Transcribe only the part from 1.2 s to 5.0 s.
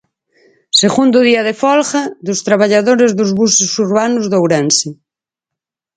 día de folga dos traballadores dos buses urbanos de Ourense.